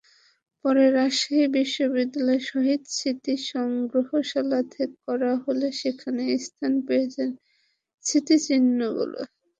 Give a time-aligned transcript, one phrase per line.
[0.65, 4.59] পরে রাজশাহী বিশ্ববিদ্যালয়ে শহীদ স্মৃতি সংগ্রহশালা
[5.05, 7.23] করা হলে সেখানে স্থান পেয়েছে
[8.05, 9.19] স্মৃতিচিহ্নগুলো।